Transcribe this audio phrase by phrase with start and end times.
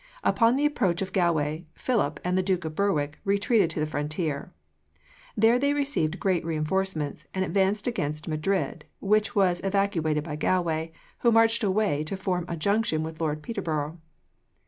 [0.23, 4.51] Upon the approach of Galway, Philip and the Duke of Berwick retreated to the frontier.
[5.37, 11.31] There they received great reinforcements, and advanced against Madrid, which was evacuated by Galway, who
[11.31, 13.99] marched away to form a junction with Lord Peterborough.